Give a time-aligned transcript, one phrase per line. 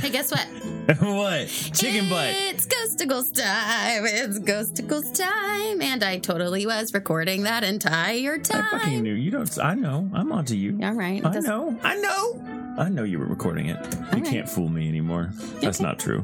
[0.00, 0.46] Hey, guess what?
[1.00, 1.48] what?
[1.48, 2.28] Chicken butt.
[2.30, 4.04] It's Ghostacles time.
[4.06, 5.82] It's Ghostacles time.
[5.82, 8.64] And I totally was recording that entire time.
[8.72, 9.14] I fucking knew.
[9.14, 9.58] You don't.
[9.58, 10.08] I know.
[10.14, 10.78] I'm onto you.
[10.82, 11.24] All right.
[11.24, 11.78] I Doesn't- know.
[11.82, 12.74] I know.
[12.78, 13.76] I know you were recording it.
[13.94, 14.24] You right.
[14.24, 15.30] can't fool me anymore.
[15.60, 15.84] That's Okay.
[15.88, 16.22] not true.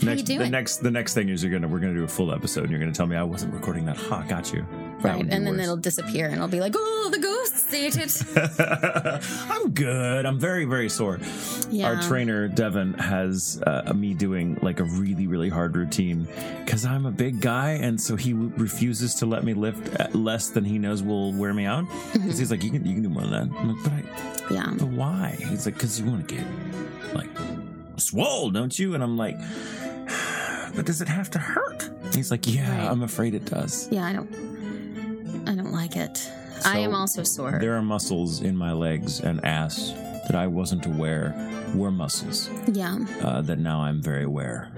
[0.00, 2.32] you Next, the next, the next thing is you're gonna we're gonna do a full
[2.32, 2.62] episode.
[2.64, 3.96] and You're gonna tell me I wasn't recording that.
[3.96, 4.64] Ha, got you.
[5.02, 5.20] Right.
[5.30, 8.22] And then it'll disappear and I'll be like, oh, the ghosts ate it.
[9.50, 10.26] I'm good.
[10.26, 11.20] I'm very, very sore.
[11.70, 11.86] Yeah.
[11.88, 16.26] Our trainer Devin has uh, me doing like a really, really hard routine
[16.64, 20.14] because I'm a big guy, and so he w- refuses to let me lift at
[20.14, 21.84] less than he knows will wear me out.
[21.84, 22.18] Mm-hmm.
[22.24, 23.58] Because he's like, you can, you can do more than that.
[23.60, 24.74] I'm like, but I, Yeah.
[24.78, 25.36] but why?
[25.38, 26.44] He's like, because you want to get
[27.14, 27.30] like
[27.96, 28.94] swole, don't you?
[28.94, 29.36] And I'm like,
[30.74, 31.88] but does it have to hurt?
[32.14, 32.90] He's like, yeah, Right.
[32.90, 33.88] I'm afraid it does.
[33.90, 34.57] Yeah, I don't
[35.48, 36.30] I don't like it.
[36.64, 37.58] I am also sore.
[37.60, 39.92] There are muscles in my legs and ass
[40.26, 41.34] that I wasn't aware
[41.74, 42.50] were muscles.
[42.66, 42.98] Yeah.
[43.22, 44.70] Uh, that now I'm very aware.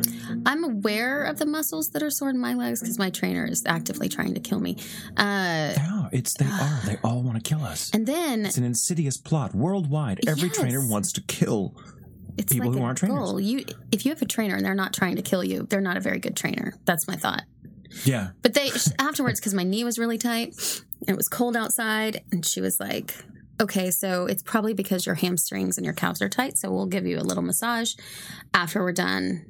[0.46, 3.64] I'm aware of the muscles that are sore in my legs because my trainer is
[3.66, 4.76] actively trying to kill me.
[5.16, 6.80] Uh, Yeah, it's they are.
[6.86, 7.90] They all want to kill us.
[7.92, 10.20] and then It's an insidious plot worldwide.
[10.28, 10.56] Every Yes.
[10.58, 11.74] trainer wants to kill.
[12.38, 13.18] it's people like who aren't trainers.
[13.18, 13.40] goal.
[13.40, 15.96] You, if you have a trainer and they're not trying to kill you, they're not
[15.96, 16.74] a very good trainer.
[16.84, 17.42] That's my thought.
[18.04, 20.54] Yeah, But they afterwards, because my knee was really tight
[21.00, 23.14] and it was cold outside, and she was like,
[23.60, 26.56] "Okay, so it's probably because your hamstrings and your calves are tight.
[26.58, 27.94] So we'll give you a little massage
[28.54, 29.46] after we're done."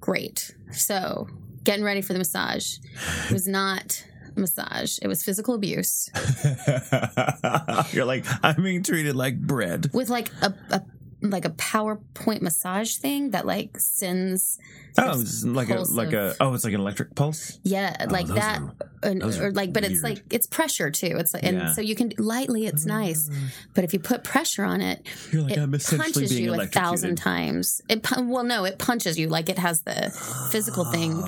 [0.00, 0.54] Great.
[0.72, 1.28] So
[1.62, 2.78] getting ready for the massage
[3.26, 4.04] it was not
[4.36, 6.08] a massage; it was physical abuse
[7.92, 9.90] you're like I'm being treated like bread.
[9.92, 10.54] with like a.
[10.70, 10.82] a
[11.22, 14.58] like a PowerPoint massage thing that like sends,
[14.98, 17.58] Oh, it's like a like a oh, it's like an electric pulse.
[17.62, 21.16] yeah, like that, are- and, or like, but it's like it's pressure too.
[21.18, 21.72] It's like, and Yeah.
[21.72, 23.30] so you can lightly, it's nice,
[23.74, 27.80] but if you put pressure on it, You're like it punches you a thousand times.
[27.88, 30.10] It well, no, it punches you like it has the
[30.50, 31.22] physical thing,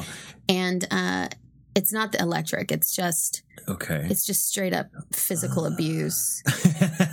[0.49, 1.29] and uh,
[1.75, 2.73] it's not the electric.
[2.73, 4.07] It's just Okay.
[4.11, 6.43] it's just straight up physical abuse.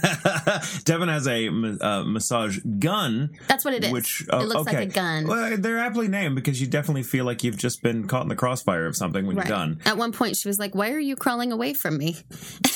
[0.83, 3.91] Devin has a uh, massage gun, That's what it is.
[3.91, 4.79] which it oh, looks okay.
[4.79, 5.27] like a gun.
[5.27, 8.35] Well, they're aptly named because you definitely feel like you've just been caught in the
[8.35, 9.47] crossfire of something when Right.
[9.47, 9.79] you're done.
[9.85, 12.17] At one point, she was like, "Why are you crawling away from me?"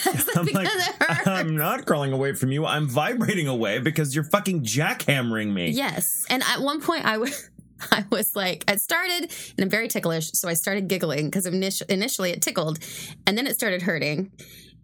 [0.06, 1.28] I was like, I'm like, it.
[1.28, 2.66] I'm not crawling away from you.
[2.66, 5.70] I'm vibrating away because you're fucking jackhammering me.
[5.70, 6.26] Yes.
[6.30, 7.50] And at one point I was
[7.92, 12.32] I was like, I started and I'm very ticklish, so I started giggling because initially
[12.32, 12.80] it tickled,
[13.28, 14.32] and then it started hurting,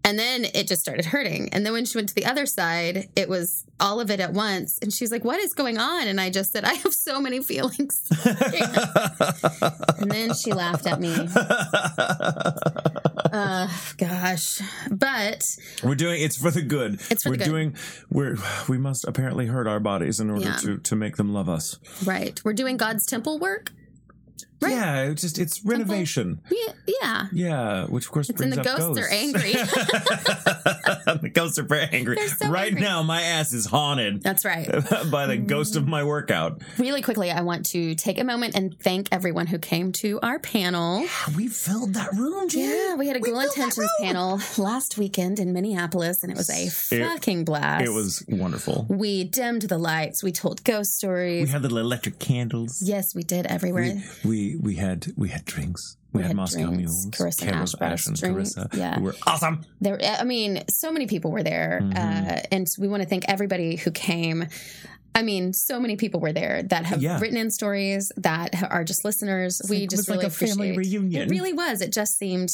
[0.04, 3.10] and then it just started hurting, and then when she went to the other side,
[3.16, 6.20] it was all of it at once, and she's like, "What is going on?" And
[6.20, 8.08] I just said, "I have so many feelings,"
[10.00, 11.16] and then she laughed at me.
[13.32, 13.68] Uh,
[13.98, 15.44] gosh, but
[15.84, 17.00] We're doing it's for the good.
[17.12, 17.50] It's for we're the good.
[17.50, 17.76] doing
[18.10, 18.38] we're
[18.68, 20.56] we must apparently hurt our bodies in order Yeah.
[20.58, 21.78] to to make them love us.
[22.06, 23.72] right, we're doing God's temple work.
[24.62, 24.72] Right.
[24.72, 26.42] Yeah, it's just it's renovation.
[26.50, 27.28] Yeah, yeah.
[27.32, 29.54] Yeah, which of course It's and brings the up ghosts, are angry.
[29.54, 32.18] the ghosts are very angry.
[32.28, 32.82] So right angry.
[32.82, 34.68] now, my ass is haunted That's right.
[35.12, 35.46] by the mm-hmm.
[35.46, 36.62] ghost of my workout.
[36.78, 40.40] Really quickly, I want to take a moment and thank everyone who came to our
[40.40, 41.02] panel.
[41.02, 42.50] Yeah, We filled that room.
[42.52, 46.50] Yeah, we had a We Ghoul Intentions panel last weekend in Minneapolis, and it was
[46.50, 47.86] a fucking blast.
[47.86, 48.88] It was wonderful.
[48.90, 50.24] We dimmed the lights.
[50.24, 51.48] We told ghost stories.
[51.48, 52.82] We had little electric candles.
[52.82, 54.02] yes, we did everywhere.
[54.24, 55.98] We, we we had we had drinks.
[56.12, 56.78] We, We had, had Moscow drinks.
[56.78, 57.06] mules.
[57.08, 58.56] Carissa and Ash Ash and drinks.
[58.56, 58.74] Carissa.
[58.76, 58.96] Yeah.
[58.96, 59.62] who were awesome.
[59.80, 61.96] There, I mean, so many people were there, Mhm.
[61.96, 64.48] uh, and we want to thank everybody who came.
[65.16, 67.20] I mean, so many people were there that have Yeah.
[67.20, 69.62] written in stories that are just listeners.
[69.70, 71.24] we like- it just was like really a family reunion.
[71.24, 71.82] It really was.
[71.82, 72.50] It just seemed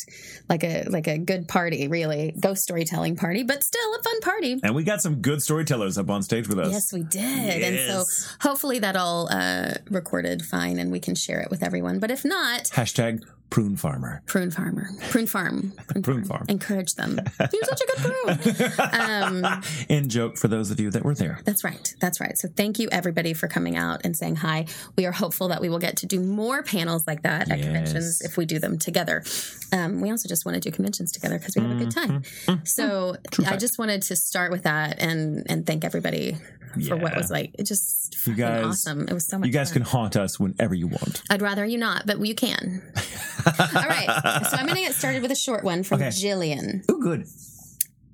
[0.50, 4.60] like a like a good party, really ghost storytelling party, but still a fun party.
[4.64, 6.72] And we got some good storytellers up on stage with us.
[6.72, 7.22] Yes, we did.
[7.62, 8.04] And so
[8.40, 12.00] hopefully that all uh, recorded fine and we can share it with everyone.
[12.00, 14.22] But if not, Hashtag prune farmer.
[14.26, 15.72] prune farmer, prune farm,
[16.04, 16.46] Prune farm.
[16.50, 17.20] Encourage them.
[17.40, 19.44] You're such a good prune.
[19.46, 21.40] Um, In joke for those of you that were there.
[21.46, 21.94] That's right.
[22.02, 22.38] That's right.
[22.38, 24.66] So thank you everybody for coming out and saying hi.
[24.98, 27.66] We are hopeful that we will get to do more panels like that at Yes.
[27.66, 29.24] conventions if we do them together.
[29.72, 32.24] Um, we also just want to do conventions together because we have a good time.
[32.66, 33.62] So I fact.
[33.62, 36.38] just wanted to start with that and and thank everybody
[36.82, 37.52] for what was like.
[37.58, 39.08] It just You guys- awesome.
[39.08, 39.48] It was so much.
[39.48, 39.82] You guys fun.
[39.82, 41.22] can haunt us whenever you want.
[41.30, 42.82] I'd rather you not, but you can.
[43.46, 43.54] All
[43.88, 44.08] right.
[44.50, 46.10] So I'm going to get started with a short one from Okay.
[46.10, 46.84] Jillian.
[46.90, 47.26] Oh, good.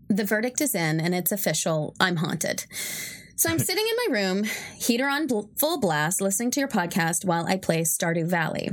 [0.09, 1.95] The verdict is in and it's official.
[1.99, 2.65] I'm haunted.
[3.41, 4.43] So I'm sitting in my room,
[4.77, 8.69] heater on bl- full blast, listening to your podcast while I play Stardew Valley.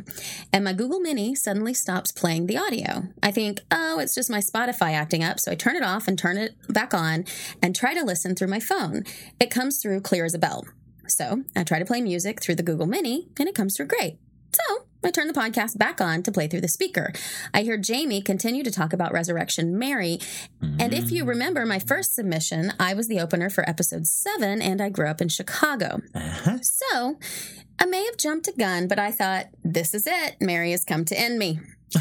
[0.53, 3.05] And my Google Mini suddenly stops playing the audio.
[3.23, 5.41] I think, oh, it's just my Spotify acting up.
[5.41, 7.25] So I turn it off and turn it back on
[7.63, 9.05] and try to listen through my phone.
[9.41, 10.67] It comes through clear as a bell.
[11.07, 14.19] So I try to play music through the Google Mini, and it comes through great.
[14.53, 17.13] So I turn the podcast back on to play through the speaker.
[17.55, 20.19] I hear Jamie continue to talk about Resurrection Mary.
[20.61, 24.81] And if you remember my first submission, I was the opener for episode seven, and
[24.81, 26.01] I grew up in Chicago.
[26.15, 26.59] Uh-huh.
[26.63, 27.19] So
[27.79, 30.37] I may have jumped a gun, but I thought, this is it.
[30.41, 31.61] Mary has come to end me.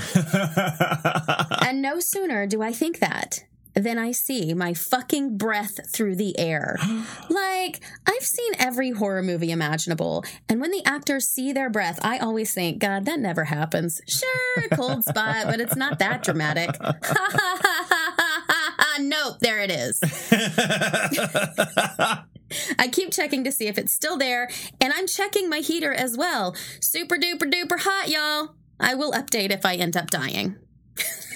[1.68, 3.44] And no sooner do I think that
[3.78, 6.78] than I see my fucking breath through the air.
[7.30, 12.18] like, I've seen every horror movie imaginable, and when the actors see their breath, I
[12.18, 14.02] always think, God, that never happens.
[14.08, 16.76] Sure, cold spot, but it's not that dramatic.
[19.00, 20.00] nope, there it is.
[22.80, 26.18] I keep checking to see if it's still there, and I'm checking my heater as
[26.18, 26.56] well.
[26.82, 28.56] Super duper duper hot, y'all.
[28.80, 30.56] I will update if I end up dying.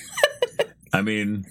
[0.93, 1.45] I mean,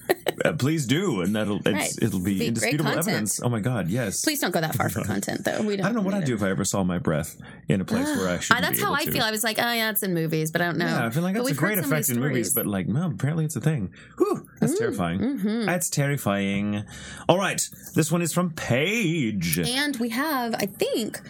[0.45, 1.93] uh, please do, and that'll it's, Right.
[2.03, 3.41] it'll be, Be indisputable evidence.
[3.43, 4.23] Oh my God, yes.
[4.23, 5.63] Please don't go that far for content, though.
[5.63, 5.87] We don't.
[5.87, 8.07] I don't know what I'd do if I ever saw my breath in a place
[8.19, 8.59] where I should.
[8.59, 9.23] That's how I feel.
[9.23, 10.87] I was like, oh yeah, it's in movies, but I don't know.
[10.87, 13.57] Yeah, I feel like that's a great effect in movies, but like, no, apparently it's
[13.57, 13.93] a thing.
[14.19, 15.21] Whew, that's terrifying.
[15.21, 15.65] mhm.
[15.67, 16.85] That's terrifying.
[17.29, 19.59] All right, this one is from Paige.
[19.59, 21.21] And we have, I think,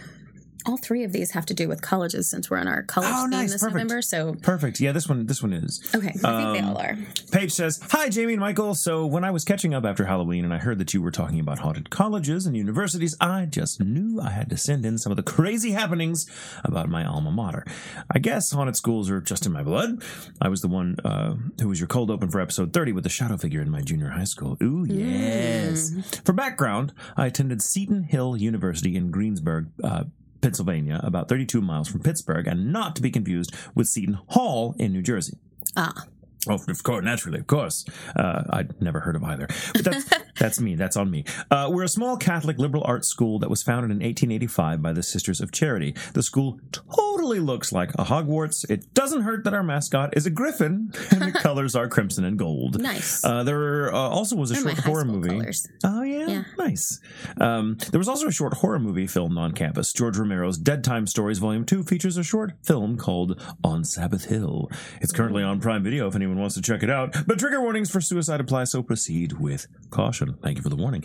[0.67, 3.23] all three of these have to do with colleges since we're on our college Oh,
[3.23, 3.75] theme nice, this perfect.
[3.75, 4.03] November.
[4.03, 4.81] So Perfect.
[4.81, 5.27] Yeah, this one.
[5.27, 5.81] This one is.
[5.95, 6.97] okay, I think they Um, all are.
[7.33, 8.75] Paige says, Hi, Jamie and Michael.
[8.75, 11.41] So, when I was catching up after Halloween and I heard that you were talking
[11.41, 15.17] about haunted colleges and universities, I just knew I had to send in some of
[15.17, 16.27] the crazy happenings
[16.65, 17.65] about my alma mater.
[18.13, 20.03] I guess haunted schools are just in my blood.
[20.41, 23.11] I was the one uh, who was your cold open for episode 30 with the
[23.11, 24.57] shadow figure in my junior high school.
[24.63, 25.93] Ooh, yes.
[26.25, 30.05] For background, I attended Seton Hill University in Greensburg, uh,
[30.41, 34.93] Pennsylvania, about 32 miles from Pittsburgh, and not to be confused with Seton Hall in
[34.93, 35.39] New Jersey.
[35.77, 36.05] Ah,
[36.49, 37.85] Oh, of course, naturally, of course.
[38.17, 39.47] Uh, I'd never heard of either.
[39.75, 40.05] But that's,
[40.41, 40.75] that's me.
[40.75, 41.25] That's on me.
[41.51, 45.03] Uh, we're a small Catholic liberal arts school that was founded in 1885 by the
[45.03, 45.95] Sisters of Charity.
[46.15, 48.69] The school totally looks like a Hogwarts.
[48.69, 52.39] It doesn't hurt that our mascot is a griffin, and the colors are crimson and
[52.39, 52.81] gold.
[52.83, 53.25] nice.
[53.25, 55.29] Uh, there uh, also was a They're short horror movie.
[55.29, 55.69] colors.
[55.85, 56.43] Oh yeah, Yeah.
[56.59, 57.01] nice.
[57.39, 59.93] Um, there was also a short horror movie filmed on campus.
[59.93, 64.71] George Romero's Dead Time Stories Volume Two features a short film called On Sabbath Hill.
[65.01, 67.15] It's currently on Prime Video if anyone wants to check it out.
[67.27, 70.30] But trigger warnings for suicide apply, so proceed with caution.
[70.43, 71.05] Thank you for the warning.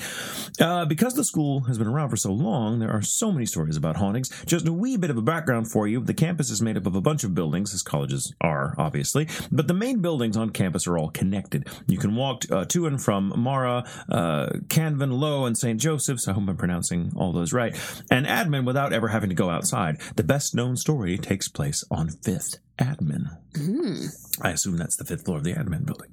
[0.60, 3.78] Uh, because the school has been around for so long, there are so many stories
[3.78, 4.30] about hauntings.
[4.46, 6.00] Just a wee bit of a background for you.
[6.00, 9.68] The campus is made up of a bunch of buildings, as colleges are, obviously, but
[9.68, 11.68] the main buildings on campus are all connected.
[11.88, 15.80] You can walk uh, to and from Mara, uh, Canevin, Low, and St.
[15.80, 16.28] Joseph's.
[16.28, 17.76] I hope I'm pronouncing all those right.
[18.12, 20.00] And admin without ever having to go outside.
[20.16, 23.38] The best known story takes place on Fifth Admin.
[23.56, 24.08] Hmm.
[24.42, 26.10] I assume that's the fifth floor of the admin building.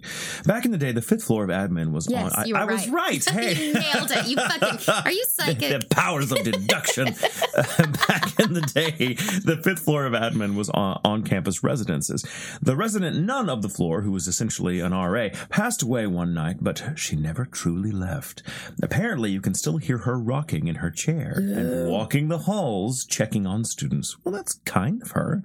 [0.46, 2.42] Back in the day, the fifth floor of admin was Yes, on.
[2.42, 3.24] I, you were I was right.
[3.32, 4.26] Hey, you nailed it.
[4.26, 4.94] You fucking.
[5.04, 5.80] Are you psychic?
[5.80, 7.08] the powers of deduction.
[7.08, 7.62] Uh,
[8.08, 9.14] back in the day,
[9.44, 12.24] the fifth floor of admin was on, on campus residences.
[12.60, 16.58] The resident nun of the floor, who was essentially an RA, passed away one night,
[16.60, 18.42] but she never truly left.
[18.82, 23.46] Apparently, you can still hear her rocking in her chair and walking the halls, checking
[23.46, 24.16] on students.
[24.24, 25.42] Well, that's kind of her.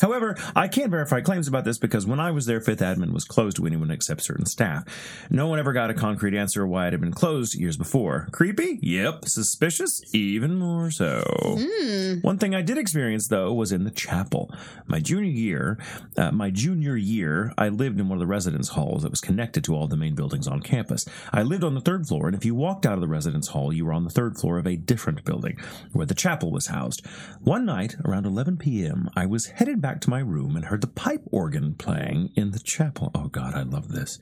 [0.00, 3.24] However, I can't verify claims about this because when I was there, fifth admin was
[3.24, 4.84] closed to anyone except certain staff.
[5.30, 8.28] No one ever got a concrete answer why it had been closed years before.
[8.32, 8.78] Creepy?
[8.82, 9.26] Yep.
[9.26, 10.02] Suspicious?
[10.14, 11.22] Even more so.
[11.58, 12.20] Hmm.
[12.20, 14.52] One thing I did experience though was in the chapel.
[14.86, 15.78] My junior year,
[16.16, 19.64] uh, my junior year, I lived in one of the residence halls that was connected
[19.64, 21.06] to all the main buildings on campus.
[21.32, 23.72] I lived on the third floor, and if you walked out of the residence hall,
[23.72, 25.58] you were on the third floor of a different building
[25.92, 27.04] where the chapel was housed.
[27.40, 30.86] One night around 11 p.m., I was headed back to my room and heard the
[30.86, 33.10] pipe organ playing in the chapel.
[33.14, 34.18] Oh God, I love this.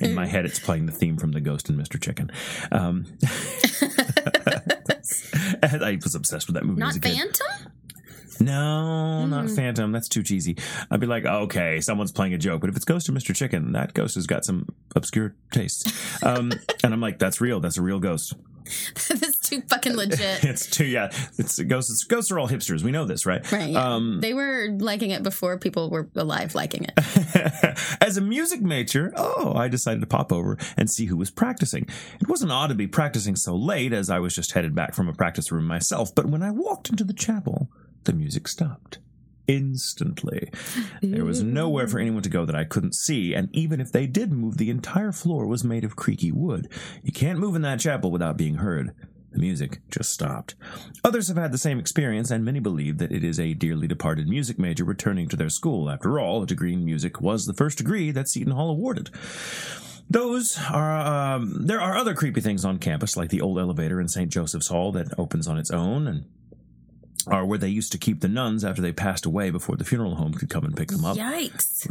[0.00, 2.00] In my head, it's playing the theme from The Ghost and Mr.
[2.00, 2.30] Chicken.
[2.72, 3.06] Um,
[5.62, 6.94] I was obsessed with that movie Not.
[6.94, 7.72] Phantom?
[8.40, 9.56] No, not Mm.
[9.56, 9.92] Phantom.
[9.92, 10.56] That's too cheesy.
[10.90, 12.62] I'd be like, okay, someone's playing a joke.
[12.62, 13.34] But if it's Ghost or Mr.
[13.34, 16.22] Chicken, that ghost has got some obscure tastes.
[16.22, 16.50] Um,
[16.84, 17.60] and I'm like, that's real.
[17.60, 18.34] That's a real ghost.
[19.08, 20.44] That's too fucking legit.
[20.50, 21.10] It's too, yeah.
[21.38, 22.04] It's ghosts.
[22.04, 22.82] Ghosts are all hipsters.
[22.82, 23.50] We know this, right?
[23.52, 23.70] Right.
[23.70, 23.94] yeah.
[23.94, 27.78] Um, they were liking it before people were alive liking it.
[28.00, 31.86] As a music major, oh, I decided to pop over and see who was practicing.
[32.20, 35.08] It wasn't odd to be practicing so late as I was just headed back from
[35.08, 37.70] a practice room myself, but when I walked into the chapel,
[38.04, 38.98] the music stopped.
[39.50, 40.50] Instantly.
[41.02, 44.06] There was nowhere for anyone to go that I couldn't see, and even if they
[44.06, 46.70] did move, the entire floor was made of creaky wood.
[47.02, 48.94] You can't move in that chapel without being heard.
[49.32, 50.54] The music just stopped.
[51.04, 54.28] Others have had the same experience, and many believe that it is a dearly departed
[54.28, 55.90] music major returning to their school.
[55.90, 59.10] After all, a degree in music was the first degree that Seton Hall awarded.
[60.08, 64.08] Those are, um, there are other creepy things on campus, like the old elevator in
[64.08, 64.30] St.
[64.30, 66.24] Joseph's Hall that opens on its own, and
[67.30, 70.16] are where they used to keep the nuns after they passed away before the funeral
[70.16, 71.16] home could come and pick them up.
[71.16, 71.86] Yikes.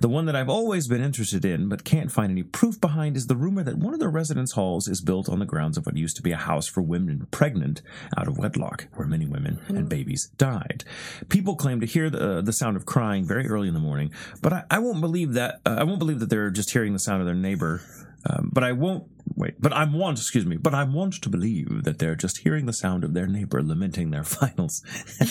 [0.00, 3.26] The one that I've always been interested in, but can't find any proof behind, is
[3.26, 5.96] the rumor that one of the residence halls is built on the grounds of what
[5.96, 7.82] used to be a house for women pregnant
[8.16, 10.84] out of wedlock, where many women and babies died.
[11.28, 14.12] People claim to hear the, uh, the sound of crying very early in the morning,
[14.42, 15.60] but I, I won't believe that.
[15.64, 17.80] Uh, I won't believe that they're just hearing the sound of their neighbor.
[18.28, 19.04] Um, but I won't
[19.36, 19.54] wait.
[19.60, 20.56] But I want, excuse me.
[20.56, 24.10] But I want to believe that they're just hearing the sound of their neighbor lamenting
[24.10, 24.82] their finals.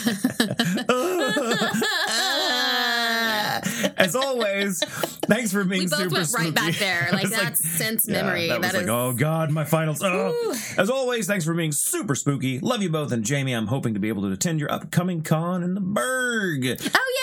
[3.97, 4.79] As always,
[5.27, 6.79] thanks for being We both super went right back spooky.
[6.79, 7.09] there.
[7.15, 8.47] Like that's since yeah, memory.
[8.49, 10.01] that was that like, oh god, my finals.
[10.03, 10.53] Oh.
[10.77, 12.59] As always, thanks for being super spooky.
[12.59, 15.63] Love you both, and Jamie, I'm hoping to be able to attend your upcoming con
[15.63, 16.65] in the Burgh.
[16.93, 17.14] Oh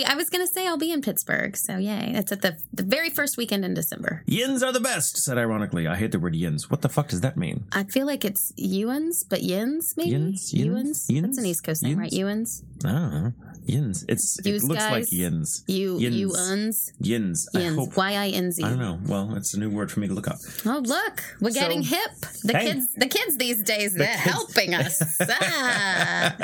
[0.00, 0.04] yay!
[0.04, 2.12] I was gonna say I'll be in Pittsburgh, so yay!
[2.14, 4.22] It's at the the very first weekend in December.
[4.26, 5.86] Yins are the best, said ironically.
[5.86, 6.70] I hate the word yins.
[6.70, 7.64] What the fuck does that mean?
[7.72, 10.10] I feel like it's Ewans, but Yins maybe.
[10.10, 10.52] Yins?
[10.52, 11.06] Yins?
[11.08, 12.10] That's an East Coast name, right?
[12.12, 12.62] Ewans.
[12.84, 13.32] I don't know.
[13.66, 14.04] Yins.
[14.08, 15.62] It's it Yous looks like yins.
[15.68, 16.16] You Yins.
[16.16, 16.92] Ewans.
[16.98, 17.48] Yins.
[17.52, 17.76] Yins.
[17.76, 17.96] hope.
[17.96, 18.64] Y I N Z.
[18.64, 18.98] I don't know.
[19.06, 20.38] Well, it's a new word for me to look up.
[20.66, 22.10] Oh look, we're So- getting hip.
[22.42, 22.66] The Hey.
[22.72, 24.20] kids, the kids these days, they're kids.
[24.22, 25.00] helping us.
[25.42, 26.34] Ah.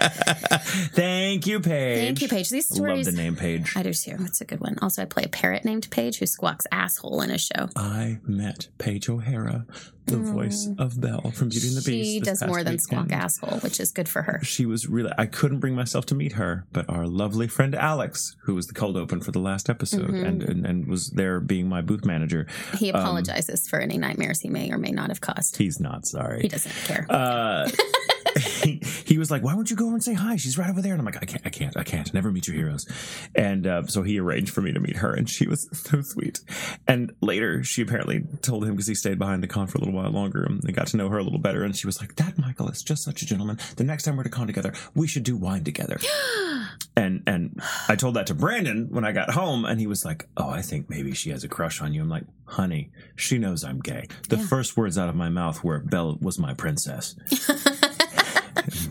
[0.94, 1.98] Thank you, Paige.
[1.98, 2.50] Thank you, Paige.
[2.50, 3.45] These I love the name Paige.
[3.76, 4.16] I do too.
[4.20, 4.76] It's a good one.
[4.82, 7.68] Also, I play a parrot named Paige who squawks asshole in a show.
[7.76, 9.66] I met Paige O'Hara,
[10.06, 12.08] the voice of Belle from Beauty and the Beast.
[12.10, 12.12] Mm.
[12.12, 14.40] She does more than squawk asshole, which is good for her.
[14.42, 18.36] She was really, I couldn't bring myself to meet her, but our lovely friend Alex,
[18.44, 20.24] who was the cold open for the last episode Mm-hmm.
[20.26, 22.46] and, and, and was there being my booth manager,
[22.78, 25.56] He apologizes for any nightmares he may or may not have caused.
[25.56, 26.42] he's not sorry.
[26.42, 27.06] He doesn't care.
[27.08, 27.68] Uh,
[28.38, 30.36] he, was like, "Why won't you go over and say hi?
[30.36, 32.12] She's right over there." And I'm like, "I can't, I can't, I can't.
[32.12, 32.86] Never meet your heroes."
[33.34, 36.40] And uh, so he arranged for me to meet her, and she was so sweet.
[36.86, 39.94] And later, she apparently told him because he stayed behind the con for a little
[39.94, 41.64] while longer, and they got to know her a little better.
[41.64, 43.58] And she was like, "That Michael is just such a gentleman.
[43.76, 45.98] The next time we're to con together, we should do wine together."
[46.96, 50.28] and and I told that to Brandon when I got home, and he was like,
[50.36, 53.64] "Oh, I think maybe she has a crush on you." I'm like, "Honey, she knows
[53.64, 57.14] I'm gay." The first words out of my mouth were, "Belle was my princess."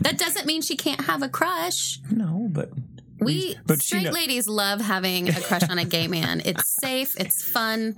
[0.00, 1.98] that doesn't mean she can't have a crush.
[2.10, 2.70] No, but
[3.20, 6.42] We But straight ladies love having a crush on a gay man.
[6.44, 7.14] It's safe.
[7.18, 7.96] It's fun.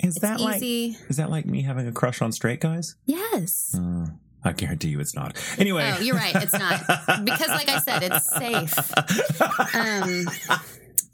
[0.00, 2.96] is that like is that like me having a crush on straight guys?
[3.06, 3.74] Yes.
[3.78, 4.06] Uh,
[4.44, 5.36] I guarantee you, it's not.
[5.58, 6.34] Anyway, Oh, you're right.
[6.36, 6.80] It's not
[7.24, 8.92] because, like I said, it's safe.
[9.74, 10.28] Um.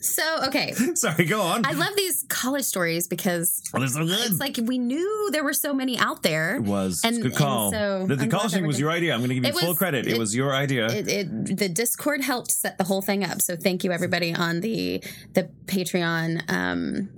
[0.02, 1.64] So okay, Sorry, go on.
[1.64, 4.18] I love these college stories because well, so good.
[4.20, 6.56] it's like we knew there were so many out there.
[6.56, 7.70] it was and- It's good call.
[7.72, 9.14] so the the college thing was your idea.
[9.14, 10.06] I'm going to give you It full credit.
[10.06, 10.86] It, it- was your idea.
[10.86, 13.40] it, it, the Discord helped set the whole thing up.
[13.40, 15.02] So thank you everybody on the
[15.34, 17.08] the Patreon, um,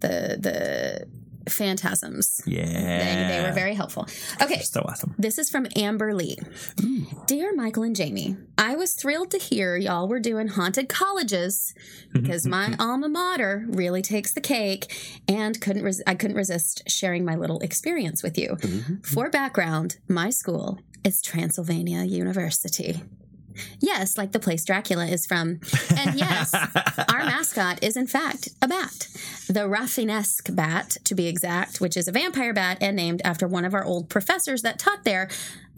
[0.00, 1.06] the the
[1.48, 2.40] phantasms.
[2.46, 2.64] yeah,
[3.28, 4.06] They, they were very helpful.
[4.40, 5.14] Okay, so awesome.
[5.18, 6.36] this is from Amber Lee.
[7.26, 11.74] Dear Michael and Jamie, I was thrilled to hear y'all were doing haunted colleges
[12.12, 17.24] because my alma mater really takes the cake and couldn't res- I couldn't resist sharing
[17.24, 18.50] my little experience with you.
[18.60, 19.00] Mm-hmm.
[19.02, 23.02] For background, my school is Transylvania University.
[23.80, 25.60] Yes, like the place Dracula is from.
[25.96, 29.08] And yes, our mascot is in fact a bat.
[29.48, 33.64] The Rafinesque bat, to be exact, which is a vampire bat and named after one
[33.64, 35.28] of our old professors that taught there.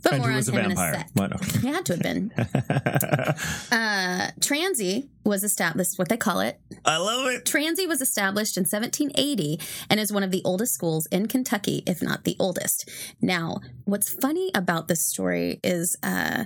[0.02, 0.94] But And more on him in a vampire?
[0.94, 1.10] sec.
[1.14, 1.44] What?
[1.56, 2.32] He had to have been.
[3.72, 6.60] Uh, Transy was established, what they call it.
[6.84, 7.44] I love it.
[7.44, 9.58] Transy was established in 1780
[9.90, 12.88] and is one of the oldest schools in Kentucky, if not the oldest.
[13.20, 16.44] Now, what's funny about this story is uh,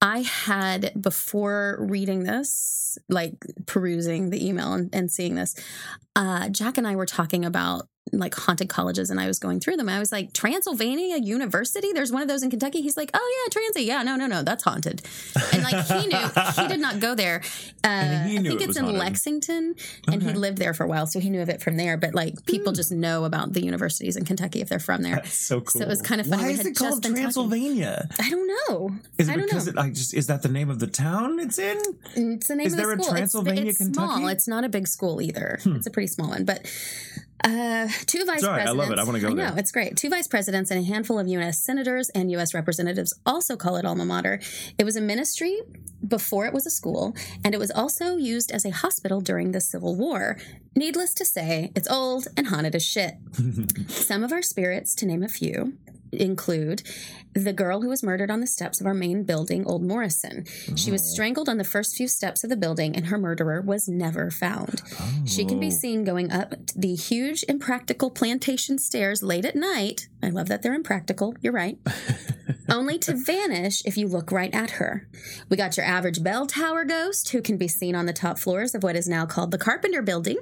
[0.00, 3.34] I had, before reading this, like
[3.66, 5.54] perusing the email and, and seeing this,
[6.14, 9.76] uh, Jack and I were talking about like haunted colleges and I was going through
[9.76, 9.88] them.
[9.88, 11.92] I was like, Transylvania University?
[11.92, 12.82] There's one of those in Kentucky.
[12.82, 13.86] He's like, oh yeah, Transy.
[13.86, 15.02] Yeah, no, no, no, that's haunted.
[15.52, 16.18] And like he knew,
[16.62, 17.42] he did not go there.
[17.84, 19.00] Uh, And he knew I think it it's in haunted.
[19.00, 19.74] Lexington
[20.06, 21.06] and he lived there for a while.
[21.06, 21.96] So he knew of it from there.
[21.96, 25.16] But like people just know about the universities in Kentucky if they're from there.
[25.16, 25.80] That's so cool.
[25.80, 26.42] So it was kind of funny.
[26.42, 28.08] Why is it just called been talking- Transylvania?
[28.20, 28.90] I don't know.
[29.18, 29.72] Is it I don't because know.
[29.72, 29.78] it?
[29.86, 31.78] I just is that the name of the town it's in?
[32.14, 33.04] It's the name Is of the there a school.
[33.06, 33.92] It's- Transylvania, it's, small.
[34.08, 34.22] Kentucky?
[34.22, 34.28] Hmm.
[34.28, 35.58] It's not a big school either.
[35.64, 36.66] It's a pretty small one, but
[37.44, 38.98] uh, two vice Sorry, I love it.
[38.98, 39.58] I wanna go I know there.
[39.58, 39.96] it's great.
[39.96, 41.58] Two vice presidents and a handful of U.S.
[41.64, 42.52] senators and U.S.
[42.54, 44.40] representatives also call it alma mater.
[44.78, 45.58] It was a ministry
[46.06, 47.14] before it was a school,
[47.44, 50.36] and it was also used as a hospital during the Civil War.
[50.76, 53.14] Needless to say, it's old and haunted as shit.
[53.88, 55.74] Some of our spirits, to name a few,
[56.12, 56.82] include
[57.34, 60.44] the girl who was murdered on the steps of our main building, Old Morrison.
[60.76, 61.12] She was oh.
[61.12, 64.82] strangled on the first few steps of the building, and her murderer was never found.
[65.26, 65.70] She can be oh.
[65.70, 70.08] seen going up the huge, impractical plantation stairs late at night.
[70.22, 71.34] I love that they're impractical.
[71.40, 71.78] You're right.
[72.68, 75.06] only to vanish if you look right at her.
[75.48, 78.74] We got your average bell tower ghost who can be seen on the top floors
[78.74, 80.38] of what is now called the Carpenter Building.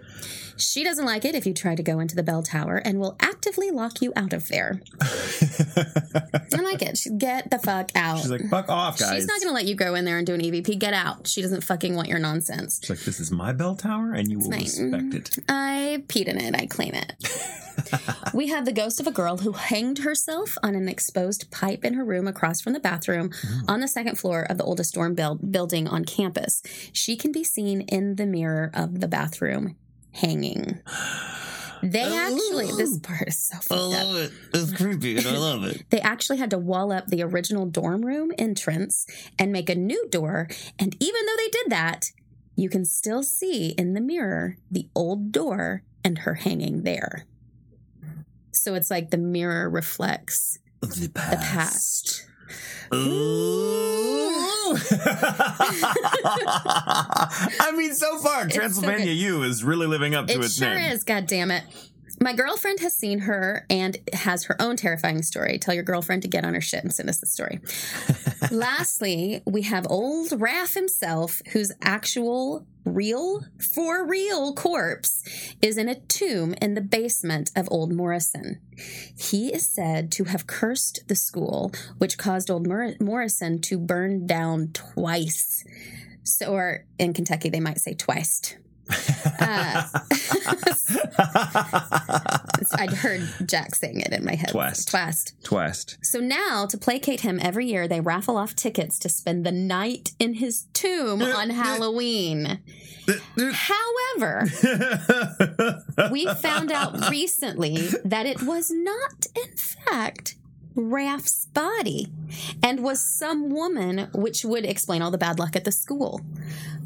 [0.56, 3.16] She doesn't like it if you try to go into the bell tower and will
[3.21, 4.80] actively lock you out of there.
[5.00, 6.97] I like it.
[6.97, 8.18] She, get the fuck out.
[8.21, 9.14] She's like, fuck off, guys.
[9.14, 10.78] She's not going to let you go in there and do an EVP.
[10.78, 11.26] Get out.
[11.26, 12.80] She doesn't fucking want your nonsense.
[12.83, 14.61] She's like, this is my bell tower, and you will mine.
[14.61, 15.45] respect it.
[15.49, 16.54] I peed in it.
[16.54, 17.14] I claim it.
[18.35, 21.95] we have the ghost of a girl who hanged herself on an exposed pipe in
[21.95, 23.62] her room across from the bathroom mm.
[23.68, 26.62] on the second floor of the oldest dorm build- building on campus.
[26.92, 29.76] She can be seen in the mirror of the bathroom
[30.12, 30.80] hanging.
[31.82, 34.16] They actually, this part is so fucked up.
[34.16, 34.32] it.
[34.54, 35.85] It's creepy, and I love it.
[35.90, 39.06] They actually had to wall up the original dorm room entrance
[39.38, 40.49] and make a new door.
[40.78, 42.06] And even though they did that,
[42.56, 47.26] you can still see in the mirror the old door and her hanging there.
[48.52, 50.58] So it's like the mirror reflects
[50.95, 51.31] The past.
[51.31, 52.23] the past.
[52.95, 54.33] Ooh.
[57.61, 59.12] I mean, so far, Transylvania.
[59.12, 60.93] U is really living up to It its sure name.
[60.93, 61.64] is, God damn it.
[62.20, 65.58] My girlfriend has seen her and has her own terrifying story.
[65.58, 67.61] Tell your girlfriend to get on her shit and send us the story.
[68.50, 73.44] Lastly, we have old Raph himself, whose actual real,
[73.75, 75.23] for real corpse
[75.61, 78.61] is in a tomb in the basement of Old Morrison.
[79.18, 84.26] He is said to have cursed the school, which caused Old Mor- Morrison to burn
[84.26, 85.64] down twice.
[86.23, 88.56] So, or in Kentucky, they might say twice.
[88.88, 89.83] Uh,
[92.78, 94.50] I'd heard Jack saying it in my head.
[94.50, 94.90] Twist.
[94.90, 95.35] Twist.
[95.43, 95.99] Twist.
[96.02, 100.12] So now, to placate him every year, they raffle off tickets to spend the night
[100.19, 102.61] in his tomb on Halloween.
[103.38, 104.47] However,
[106.11, 110.37] we found out recently that it was not, in fact,
[110.75, 112.09] Raph's body
[112.62, 116.20] and was some woman, which would explain all the bad luck at the school.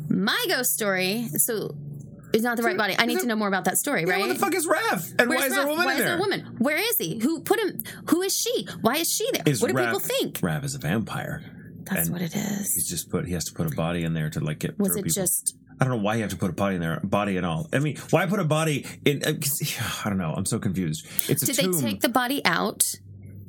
[0.09, 1.75] My ghost story, so
[2.33, 2.95] it's not the right body.
[2.99, 4.21] I need to know more about that story, Yeah, right?
[4.21, 5.14] what the fuck is Raph?
[5.19, 6.07] And why Where's is there a woman Why is there?
[6.09, 6.40] there a woman?
[6.59, 7.19] Where is he?
[7.19, 7.83] Who put him?
[8.09, 8.66] Who is she?
[8.81, 9.43] Why is she there?
[9.47, 10.38] Is what do Raph- people think?
[10.40, 11.43] Raph is a vampire.
[11.85, 12.75] That's and what it is.
[12.75, 13.27] He's just put.
[13.27, 14.79] He has to put a body in there to like get.
[14.79, 15.11] Was it people.
[15.23, 17.01] just I don't know why you have to put a body in there.
[17.03, 17.69] Body and all.
[17.73, 19.23] I mean, why put a body in?
[19.25, 19.33] uh,
[20.05, 20.33] I don't know.
[20.37, 21.07] I'm so confused.
[21.29, 22.95] It's a did they take the body out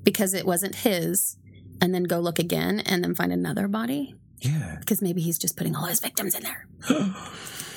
[0.03, 1.37] because it wasn't his
[1.81, 4.15] and then go look again and then find another body?
[4.39, 4.77] yeah.
[4.79, 6.67] Because maybe he's just putting all his victims in there.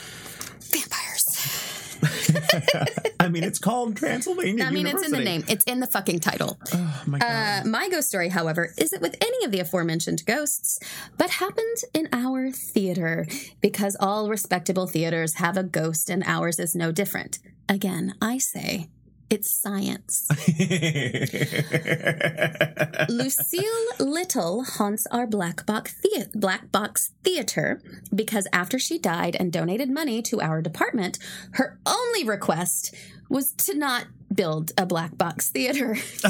[3.20, 4.64] I mean, it's called Transylvania.
[4.64, 5.44] I mean, it's in the name.
[5.48, 6.58] It's in the fucking title.
[6.76, 7.18] Oh my.
[7.18, 10.78] Uh, my ghost story, however, isn't with any of the aforementioned ghosts,
[11.16, 13.26] but happened in our theater
[13.60, 17.38] because all respectable theaters have a ghost and ours is no different.
[17.68, 18.88] Again, I say
[19.30, 20.28] it's science.
[23.08, 23.64] Lucille
[23.98, 25.94] Little haunts our black box,
[26.34, 27.80] black box theater
[28.14, 31.18] because after she died and donated money to our department,
[31.52, 32.94] her only request
[33.28, 35.96] was to not build a black box theater.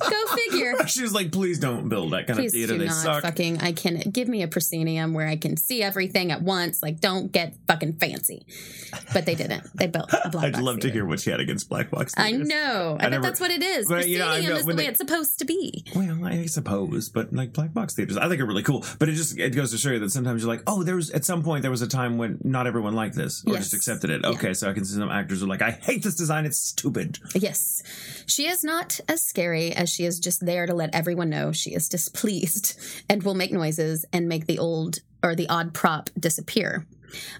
[0.00, 0.74] Go figure.
[0.86, 2.78] she was like, "Please don't build that kind Please of theater.
[2.78, 3.60] They suck." fucking.
[3.60, 6.82] I can give me a proscenium where I can see everything at once.
[6.82, 8.46] Like, don't get fucking fancy.
[9.12, 9.64] But they didn't.
[9.76, 12.14] They built a black I'd love to hear what she had against black box.
[12.16, 12.96] I know.
[13.00, 13.88] I, I bet never- that's what it is.
[13.88, 15.84] Well, you know, Proscenium know is the when way it's supposed to be.
[15.94, 18.84] Well, I suppose, but like black box theaters, I think are really cool.
[18.98, 21.10] But it just it goes to show you that sometimes you're like, oh, there was
[21.10, 23.62] at some point there was a time when not everyone liked this or Yes.
[23.64, 24.20] just accepted it.
[24.24, 24.30] Yeah.
[24.30, 26.46] Okay, so I can see some actors are like, I hate this design.
[26.46, 27.18] It's stupid.
[27.34, 27.82] Yes.
[28.26, 31.74] She is not as scary as she is just there to let everyone know she
[31.74, 32.78] is displeased
[33.08, 36.86] and will make noises and make the old or the odd prop disappear.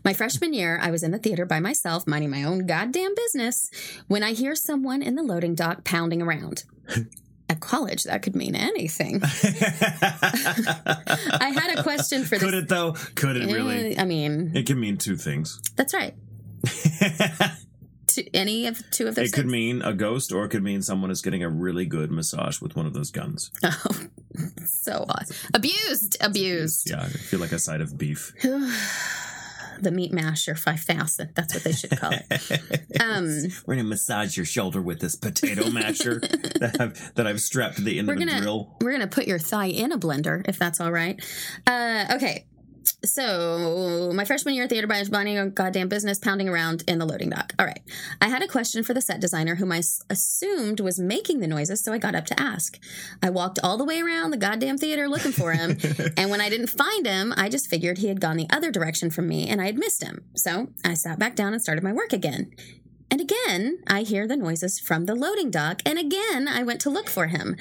[0.04, 3.70] My freshman year, I was in the theater by myself, minding my own goddamn business,
[4.08, 6.64] when I hear someone in the loading dock pounding around.
[7.48, 9.20] At college, that could mean anything.
[9.22, 9.26] I
[11.54, 12.42] had a question for this.
[12.42, 12.92] Could it though?
[13.14, 13.96] Could it really?
[13.96, 15.60] Eh, I mean, It can mean two things.
[15.76, 16.14] that's right.
[18.10, 19.28] To any of two of those.
[19.28, 19.52] it could things?
[19.52, 22.74] mean a ghost, or it could mean someone is getting a really good massage with
[22.76, 23.50] one of those guns.
[23.62, 24.06] Oh,
[24.66, 25.36] so awesome.
[25.54, 26.90] Abused, abused.
[26.90, 28.32] Yeah, I feel like a side of beef.
[29.80, 33.26] the meat masher 5000 that's what they should call it um
[33.64, 36.18] We're gonna massage your shoulder with this potato masher
[36.60, 38.76] that I've that I've strapped to the end we're of the gonna drill.
[38.82, 41.18] we're gonna put your thigh in a blender if that's all right
[41.66, 42.44] uh okay
[43.04, 47.06] so my freshman year at theater by minding a goddamn business pounding around in the
[47.06, 47.52] loading dock.
[47.58, 47.80] All right.
[48.20, 51.82] I had a question for the set designer whom i assumed was making the noises
[51.82, 52.78] so i got up to ask.
[53.22, 55.78] I walked all the way around the goddamn theater looking for him
[56.16, 59.10] and when i didn't find him i just figured he had gone the other direction
[59.10, 60.24] from me and i had missed him.
[60.34, 62.52] So i sat back down and started my work again
[63.10, 66.90] And again, I hear the noises from the loading dock, and again, I went to
[66.90, 67.56] look for him.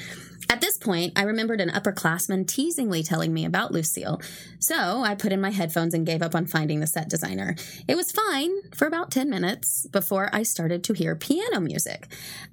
[0.52, 4.20] At this point, I remembered an upperclassman teasingly telling me about Lucille,
[4.58, 7.56] so I put in my headphones and gave up on finding the set designer.
[7.88, 12.08] It was fine for about 10 minutes before I started to hear piano music.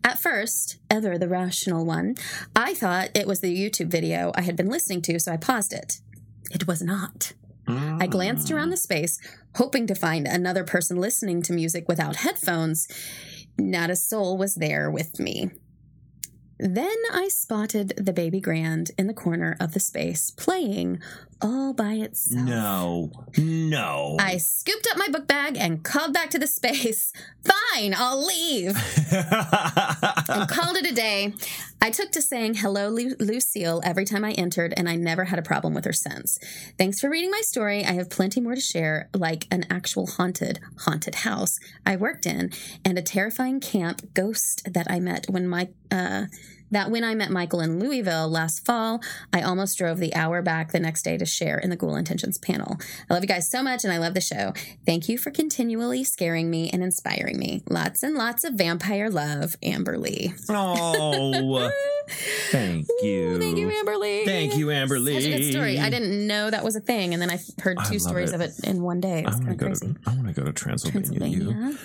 [0.05, 2.17] At first, ever the rational one,
[2.55, 5.73] I thought it was the YouTube video I had been listening to, so I paused
[5.73, 6.01] it.
[6.51, 7.33] It was not.
[7.69, 8.73] I glanced around hmm.
[8.73, 9.19] the space,
[9.57, 12.89] hoping to find another person listening to music without headphones.
[13.59, 15.51] Not a soul was there with me.
[16.59, 21.01] Then I spotted the baby grand in the corner of the space playing
[21.43, 22.47] all by itself.
[22.47, 24.17] No, no.
[24.19, 27.13] I scooped up my book bag and called back to the space.
[27.75, 28.71] Fine, I'll leave.
[29.13, 31.35] and called it a day.
[31.87, 35.39] I took to saying hello, Lu- Lucille, every time I entered, and I never had
[35.39, 36.37] a problem with her since.
[36.77, 37.85] Thanks for reading my story.
[37.85, 42.51] I have plenty more to share, like an actual haunted, haunted house I worked in,
[42.85, 46.25] and a terrifying camp ghost that I met when my, uh,
[46.71, 49.01] that when I met Michael in Louisville last fall,
[49.33, 52.39] I almost drove the hour back the next day to share in the Ghoul Intentions
[52.39, 52.77] panel.
[53.11, 54.53] I love you guys so much and I love the show.
[54.85, 57.63] Thank you for continually scaring me and inspiring me.
[57.69, 60.35] Lots and lots of vampire love, Amber Lee.
[60.49, 61.71] oh,
[62.51, 63.39] thank you.
[63.39, 64.25] Thank you, Amber Lee.
[64.25, 65.21] Thank you, Amber Lee.
[65.21, 65.79] Such a good story.
[65.79, 68.37] I didn't know that was a thing, and then I heard two stories it.
[68.37, 69.21] of it in one day.
[69.21, 69.95] It I was want to kind of go crazy.
[69.95, 70.01] to.
[70.11, 71.29] I want to go to Transylvania.
[71.29, 71.79] You.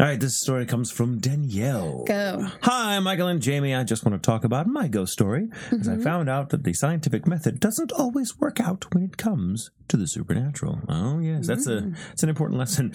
[0.00, 2.04] All right, this story comes from Danielle.
[2.06, 2.46] Go.
[2.62, 3.74] Hi, Michael and Jamie.
[3.74, 6.00] I just want to talk about my ghost story, as Mm-hmm.
[6.00, 9.98] I found out that the scientific method doesn't always work out when it comes to
[9.98, 10.78] the supernatural.
[10.88, 11.96] Oh, yes, that's a Mm.
[12.08, 12.94] that's an important lesson.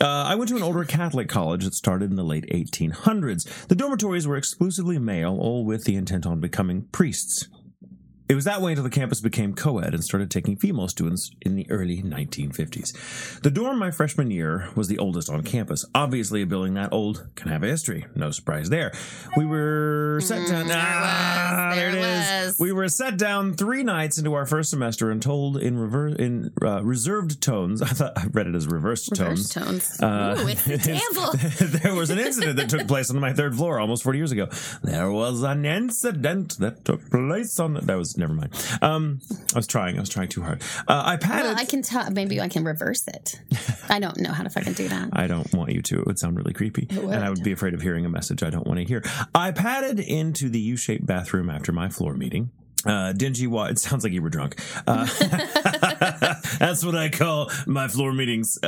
[0.00, 3.66] Uh, I went to an older Catholic college that started in the late 1800s.
[3.66, 7.48] The dormitories were exclusively male, all with the intent on becoming priests.
[8.26, 11.30] It was that way until the campus became co ed and started taking female students
[11.42, 13.40] in the early 1950s.
[13.42, 15.84] The dorm my freshman year was the oldest on campus.
[15.94, 18.06] Obviously, a building that old can have a history.
[18.14, 18.92] No surprise there.
[19.36, 20.64] We were set down.
[20.64, 21.94] Mm, there Ah, was, there it
[22.46, 22.58] is.
[22.58, 26.50] We were set down three nights into our first semester and told in rever- in
[26.62, 27.82] uh, reserved tones.
[27.82, 29.88] I thought I read it as reversed Reverse tones.
[29.88, 30.00] tones.
[30.00, 33.78] Uh, Ooh, it's the there was an incident that took place on my third floor
[33.78, 34.48] almost 40 years ago.
[34.82, 38.52] There was an incident that took place on that was never mind.
[38.82, 39.20] Um,
[39.54, 39.96] I was trying.
[39.96, 40.62] I was trying too hard.
[40.88, 41.44] Uh, I patted.
[41.48, 42.10] Well, I can tell.
[42.10, 43.40] Maybe I can reverse it.
[43.88, 45.10] I don't know how to fucking do that.
[45.12, 46.00] I don't want you to.
[46.00, 46.88] It would sound really creepy.
[46.90, 49.02] And I would be afraid of hearing a message I don't want to hear.
[49.34, 52.50] I padded into the U shaped bathroom after my floor meeting.
[52.86, 54.60] Uh, dingy wa It sounds like you were drunk.
[54.86, 55.06] Uh,
[56.58, 58.58] that's what I call my floor meetings.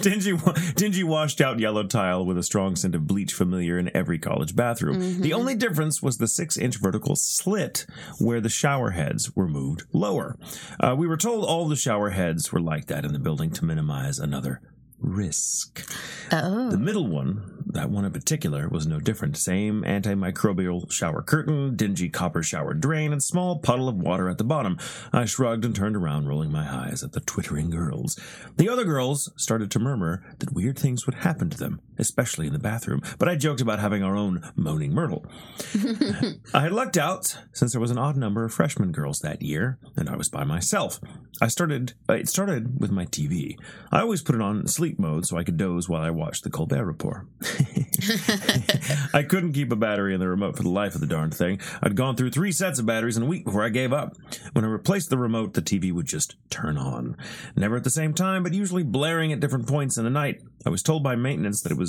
[0.00, 0.32] dingy,
[0.74, 4.56] dingy washed out yellow tile with a strong scent of bleach familiar in every college
[4.56, 5.20] bathroom.
[5.20, 7.86] The only difference was the six inch vertical slit
[8.18, 10.36] where the shower heads were moved lower.
[10.80, 13.64] Uh, we were told all the shower heads were like that in the building to
[13.64, 14.60] minimize another
[15.04, 15.88] risk.
[16.32, 16.70] Oh.
[16.70, 19.36] The middle one, that one in particular, was no different.
[19.36, 24.44] Same antimicrobial shower curtain, dingy copper shower drain, and small puddle of water at the
[24.44, 24.78] bottom.
[25.12, 28.18] I shrugged and turned around, rolling my eyes at the twittering girls.
[28.56, 32.52] The other girls started to murmur that weird things would happen to them, especially in
[32.52, 35.26] the bathroom, but I joked about having our own moaning myrtle.
[36.54, 39.78] I had lucked out since there was an odd number of freshman girls that year,
[39.96, 41.00] and I was by myself.
[41.40, 41.94] I started.
[42.08, 43.56] Uh, it started with my TV.
[43.90, 46.50] I always put it on sleep mode so I could doze while I watched the
[46.50, 47.26] Colbert Report.
[49.14, 51.60] I couldn't keep a battery in the remote for the life of the darn thing.
[51.82, 54.16] I'd gone through three sets of batteries in a week before I gave up.
[54.52, 57.16] When I replaced the remote, the TV would just turn on.
[57.56, 60.42] Never at the same time, but usually blaring at different points in the night.
[60.66, 61.83] I was told by maintenance that it was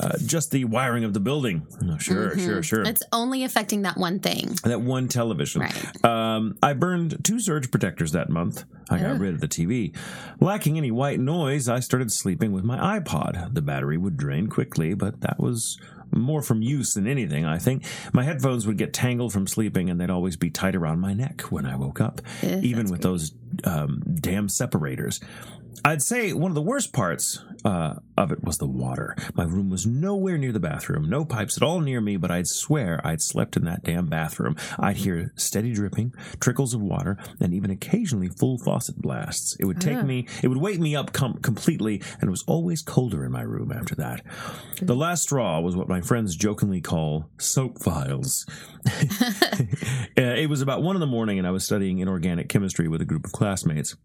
[0.00, 1.66] uh, just the wiring of the building.
[1.82, 2.82] Oh, sure, sure, sure.
[2.82, 4.56] It's only affecting that one thing.
[4.64, 5.62] That one television.
[5.62, 6.04] Right.
[6.04, 8.64] Um, I burned two surge protectors that month.
[8.90, 9.94] I got rid of the TV.
[10.40, 13.54] Lacking any white noise, I started sleeping with my iPod.
[13.54, 15.78] The battery would drain quickly, but that was
[16.10, 17.84] more from use than anything, I think.
[18.12, 21.42] My headphones would get tangled from sleeping, and they'd always be tight around my neck
[21.42, 23.32] when I woke up, Ugh, even with those
[23.64, 25.20] um, damn separators.
[25.84, 29.16] I'd say one of the worst parts uh, of it was the water.
[29.34, 32.46] My room was nowhere near the bathroom, no pipes at all near me, but I'd
[32.46, 34.56] swear I'd slept in that damn bathroom.
[34.78, 39.56] I'd hear steady dripping, trickles of water, and even occasionally full faucet blasts.
[39.58, 42.82] It would take me, it would wake me up com- completely, and it was always
[42.82, 44.22] colder in my room after that.
[44.80, 48.46] The last straw was what my friends jokingly call soap files.
[50.16, 53.00] Uh, it was about one in the morning, and I was studying inorganic chemistry with
[53.00, 53.96] a group of classmates.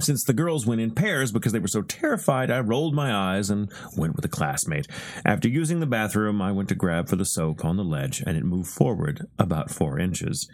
[0.00, 3.50] Since the girls went in pairs because they were so terrified, I rolled my eyes
[3.50, 4.86] and went with a classmate.
[5.24, 8.36] After using the bathroom, I went to grab for the soap on the ledge, and
[8.36, 10.48] it moved forward about four inches.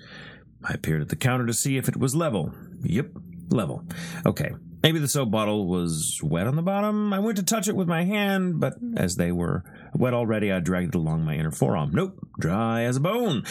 [0.65, 2.53] I peered at the counter to see if it was level.
[2.83, 3.11] Yep,
[3.51, 3.85] level.
[4.25, 4.53] Okay.
[4.83, 7.13] Maybe the soap bottle was wet on the bottom.
[7.13, 10.61] I went to touch it with my hand, but as they were wet already, I
[10.61, 11.91] dragged it along my inner forearm.
[11.93, 13.45] Nope, dry as a bone.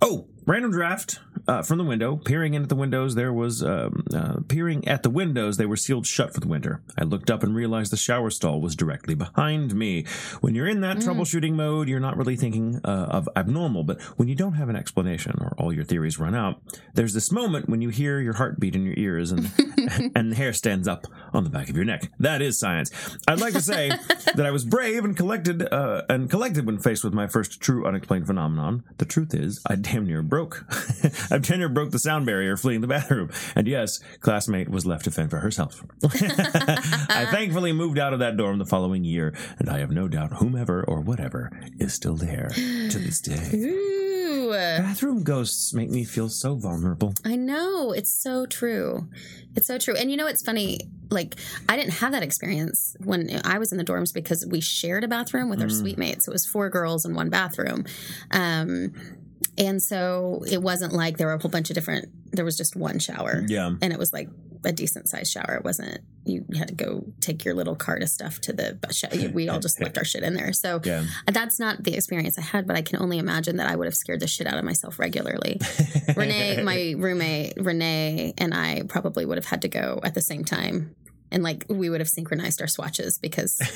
[0.00, 2.16] Oh, random draft uh, from the window.
[2.16, 5.56] Peering in at the windows, there was um, uh, peering at the windows.
[5.56, 6.82] They were sealed shut for the winter.
[6.98, 10.04] I looked up and realized the shower stall was directly behind me.
[10.40, 13.84] When you're in that troubleshooting mode, you're not really thinking uh, of abnormal.
[13.84, 16.60] But when you don't have an explanation or all your theories run out,
[16.94, 19.50] there's this moment when you hear your heartbeat in your ears and
[20.14, 22.10] and the hair stands up on the back of your neck.
[22.18, 22.90] That is science.
[23.28, 23.88] I'd like to say
[24.34, 27.86] that I was brave and collected uh, and collected when faced with my first true
[27.86, 28.84] unexplained phenomenon.
[28.98, 30.64] The truth is, I damn near broke.
[31.38, 33.30] Damn broke the sound barrier fleeing the bathroom.
[33.54, 35.82] And yes, classmate was left to fend for herself.
[36.04, 40.34] I thankfully moved out of that dorm the following year, and I have no doubt
[40.34, 43.50] whomever or whatever is still there to this day.
[43.54, 44.16] Ooh.
[44.52, 47.14] Bathroom ghosts make me feel so vulnerable.
[47.24, 47.92] I know.
[47.92, 49.08] It's so true.
[49.54, 49.94] It's so true.
[49.96, 50.80] And you know, it's funny.
[51.10, 51.36] Like,
[51.68, 55.08] I didn't have that experience when I was in the dorms because we shared a
[55.08, 56.26] bathroom with our suite mates.
[56.26, 57.84] It was four girls in one bathroom.
[58.32, 58.92] Um,
[59.58, 62.76] and so it wasn't like there were a whole bunch of different, there was just
[62.76, 63.42] one shower.
[63.46, 63.66] Yeah.
[63.82, 64.28] And it was like
[64.64, 65.54] a decent sized shower.
[65.56, 69.04] It wasn't, you had to go take your little cart of stuff to the, sh-
[69.32, 70.52] we all just left our shit in there.
[70.52, 71.04] So Yeah.
[71.26, 73.94] that's not the experience I had, but I can only imagine that I would have
[73.94, 75.60] scared the shit out of myself regularly.
[76.16, 80.44] Renee, my roommate, Renee, and I probably would have had to go at the same
[80.44, 80.94] time.
[81.36, 83.58] And like we would have synchronized our swatches because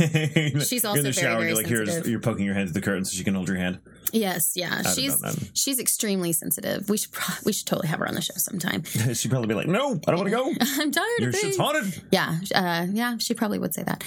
[0.66, 1.37] She's also in the very, shower.
[1.40, 2.11] very you're like, here's, sensitive.
[2.11, 3.81] you're poking your hand to the curtain so she can hold your hand.
[4.14, 6.88] yes, yeah, have she's she's extremely sensitive.
[6.88, 8.83] We should pro- we should totally have her on the show sometime.
[9.12, 10.51] She'd probably be like, "No, I don't want to go.
[10.81, 14.03] I'm tired Your of shit's haunted." Yeah, uh, yeah, she probably would say that.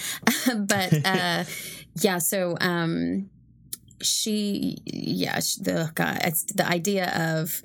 [0.68, 1.44] but uh,
[2.02, 3.30] yeah, so um,
[4.02, 7.62] she, yeah, she, the God, it's the idea of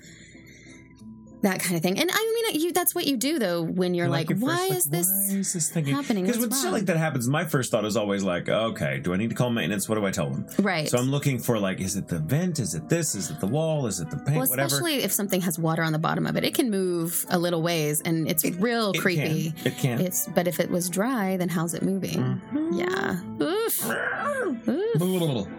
[1.43, 1.99] that kind of thing.
[1.99, 2.17] And I
[2.53, 5.07] mean, you that's what you do though when you're, like, your why first, is this?
[5.07, 5.95] why is this thinking?
[5.95, 6.25] happening?
[6.25, 9.17] Because when shit like that happens, my first thought is always like, okay, do I
[9.17, 9.89] need to call maintenance?
[9.89, 10.47] What do I tell them?
[10.59, 10.89] Right.
[10.89, 12.59] So I'm looking for like, is it the vent?
[12.59, 13.15] Is it this?
[13.15, 13.87] Is it the wall?
[13.87, 14.39] Is it the paint?
[14.39, 14.67] well, Whatever.
[14.67, 17.63] especially if something has water on the bottom of it, it can move a little
[17.63, 19.53] ways, and it's real It creepy.
[19.53, 19.67] Can.
[19.67, 20.01] It can.
[20.01, 22.19] It's but if it was dry, then how's it moving?
[22.19, 22.73] Mm-hmm.
[22.75, 23.21] Yeah.
[23.47, 23.85] Oof.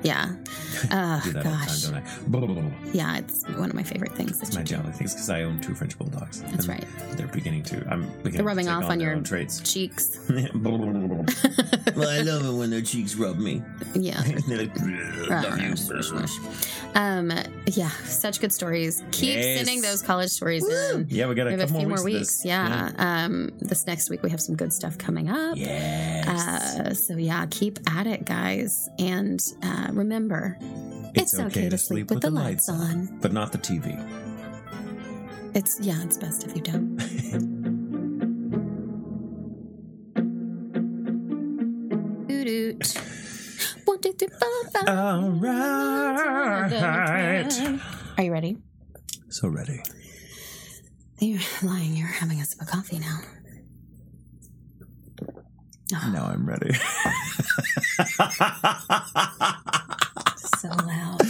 [0.04, 0.34] Yeah.
[0.92, 1.82] Oh gosh.
[1.84, 2.72] time, don't I?
[2.94, 4.42] Yeah, it's one of my favorite things.
[4.42, 6.42] It's my jelly things because I own two French bulldogs.
[6.44, 6.86] That's right.
[7.18, 7.86] They're beginning to.
[7.92, 9.60] I'm beginning They're rubbing off on, on your traits.
[9.60, 10.20] cheeks.
[10.30, 13.62] well, I love it when their cheeks rub me.
[13.94, 14.22] Yeah.
[14.48, 14.72] Like,
[15.30, 15.76] love you.
[15.76, 16.32] Smush.
[16.96, 17.32] Um,
[17.68, 19.04] yeah, such good stories.
[19.12, 19.58] Keep Yes.
[19.58, 21.08] sending those college stories in.
[21.10, 22.20] Yeah, we got a We have a few more weeks.
[22.20, 22.38] weeks.
[22.38, 22.46] this.
[22.46, 22.92] Yeah.
[22.98, 25.58] Um, this next week we have some good stuff coming up.
[25.58, 26.28] Yes.
[26.80, 29.29] Uh, so yeah, keep at it, guys, and
[29.62, 30.58] uh, remember,
[31.16, 33.20] it's, okay, to sleep with the lights on.
[33.22, 33.96] but not the TV.
[35.56, 36.98] It's yeah, it's best if you don't.
[42.28, 43.02] Doot-doot.
[43.86, 44.88] One, two, three, four, five.
[44.90, 47.80] All right.
[48.18, 48.58] Are you ready?
[49.30, 49.82] So ready.
[51.20, 51.96] You're lying.
[51.96, 53.20] You're having a sip of coffee now.
[55.92, 56.72] Now I'm ready.
[60.60, 61.22] So loud.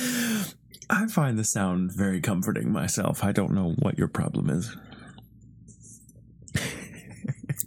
[0.89, 3.23] I find the sound very comforting myself.
[3.23, 4.75] I don't know what your problem is.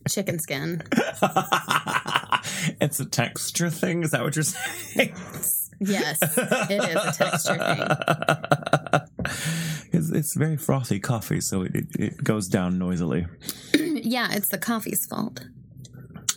[0.08, 0.82] Chicken skin.
[2.80, 4.02] it's a texture thing.
[4.02, 5.14] Is that what you're saying?
[5.78, 7.80] Yes, it is a texture thing.
[9.92, 13.26] It's, it's very frothy coffee, so it, it, it goes down noisily.
[14.04, 15.44] Yeah, it's the coffee's fault.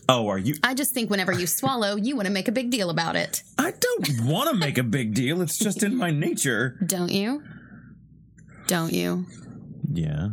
[0.07, 0.55] Oh, are you?
[0.63, 3.41] I just think whenever you swallow, you want to make a big deal about it,
[3.57, 5.41] I don't want to make a big deal.
[5.41, 6.77] It's just in my nature.
[6.85, 7.43] don't you?
[8.67, 9.25] Don't you?
[9.91, 10.29] Yeah.